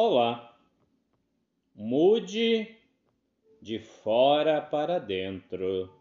Olá! 0.00 0.56
Mude 1.74 2.76
de 3.60 3.80
fora 3.80 4.60
para 4.60 5.00
dentro. 5.00 5.92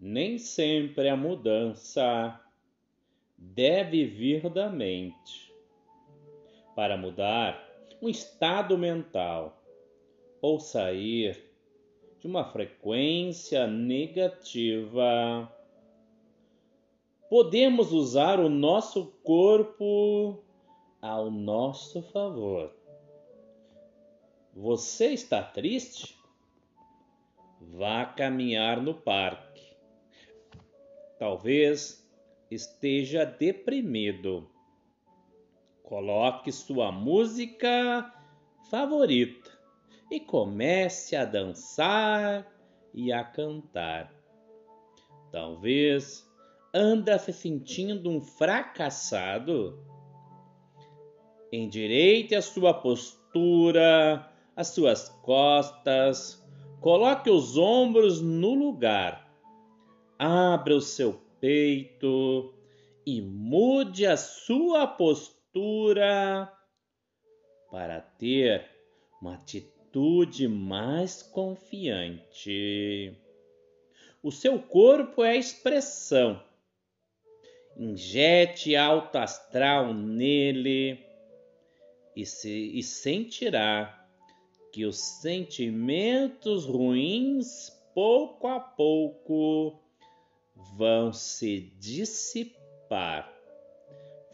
Nem 0.00 0.36
sempre 0.36 1.08
a 1.08 1.16
mudança 1.16 2.40
deve 3.38 4.04
vir 4.06 4.50
da 4.50 4.68
mente. 4.68 5.54
Para 6.74 6.96
mudar 6.96 7.70
um 8.02 8.08
estado 8.08 8.76
mental 8.76 9.62
ou 10.42 10.58
sair 10.58 11.40
de 12.18 12.26
uma 12.26 12.44
frequência 12.46 13.64
negativa, 13.68 15.48
podemos 17.30 17.92
usar 17.92 18.40
o 18.40 18.48
nosso 18.48 19.06
corpo 19.22 20.43
ao 21.04 21.30
nosso 21.30 22.00
favor. 22.00 22.74
Você 24.54 25.08
está 25.08 25.42
triste? 25.42 26.18
Vá 27.60 28.06
caminhar 28.06 28.80
no 28.80 28.94
parque. 28.94 29.76
Talvez 31.18 32.10
esteja 32.50 33.26
deprimido. 33.26 34.48
Coloque 35.82 36.50
sua 36.50 36.90
música 36.90 38.10
favorita 38.70 39.50
e 40.10 40.18
comece 40.18 41.14
a 41.16 41.26
dançar 41.26 42.50
e 42.94 43.12
a 43.12 43.22
cantar. 43.22 44.10
Talvez 45.30 46.26
anda 46.72 47.18
se 47.18 47.30
sentindo 47.30 48.08
um 48.08 48.22
fracassado 48.22 49.93
Endireite 51.52 52.34
a 52.34 52.42
sua 52.42 52.74
postura, 52.74 54.30
as 54.56 54.68
suas 54.68 55.08
costas, 55.22 56.44
coloque 56.80 57.30
os 57.30 57.56
ombros 57.56 58.20
no 58.20 58.54
lugar, 58.54 59.28
abra 60.18 60.74
o 60.74 60.80
seu 60.80 61.20
peito 61.40 62.54
e 63.06 63.20
mude 63.20 64.06
a 64.06 64.16
sua 64.16 64.86
postura 64.86 66.52
para 67.70 68.00
ter 68.00 68.70
uma 69.20 69.34
atitude 69.34 70.48
mais 70.48 71.22
confiante. 71.22 73.16
O 74.22 74.30
seu 74.30 74.58
corpo 74.58 75.22
é 75.22 75.32
a 75.32 75.36
expressão. 75.36 76.42
Injete 77.76 78.74
alto 78.76 79.16
astral 79.18 79.92
nele 79.92 81.13
e, 82.16 82.24
se, 82.24 82.70
e 82.78 82.82
sentirá 82.82 84.06
que 84.72 84.84
os 84.84 84.98
sentimentos 84.98 86.64
ruins, 86.64 87.70
pouco 87.94 88.48
a 88.48 88.58
pouco, 88.58 89.78
vão 90.76 91.12
se 91.12 91.72
dissipar. 91.78 93.32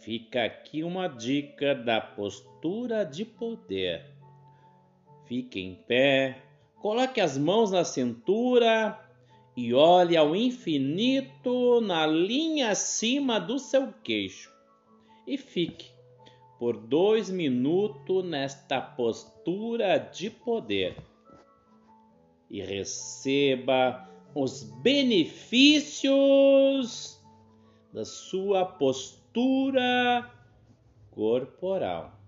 Fica 0.00 0.44
aqui 0.44 0.82
uma 0.82 1.06
dica 1.06 1.74
da 1.74 2.00
postura 2.00 3.04
de 3.04 3.24
poder. 3.24 4.04
Fique 5.26 5.60
em 5.60 5.74
pé, 5.74 6.42
coloque 6.80 7.20
as 7.20 7.38
mãos 7.38 7.70
na 7.70 7.84
cintura 7.84 8.98
e 9.56 9.72
olhe 9.72 10.16
ao 10.16 10.34
infinito 10.34 11.80
na 11.82 12.06
linha 12.06 12.70
acima 12.70 13.38
do 13.38 13.58
seu 13.58 13.92
queixo. 14.02 14.50
E 15.26 15.38
fique 15.38 15.92
por 16.62 16.76
dois 16.76 17.28
minutos 17.28 18.24
nesta 18.24 18.80
postura 18.80 19.98
de 19.98 20.30
poder 20.30 20.96
e 22.48 22.62
receba 22.62 24.08
os 24.32 24.62
benefícios 24.80 26.08
da 27.92 28.04
sua 28.04 28.64
postura 28.64 30.32
corporal. 31.10 32.21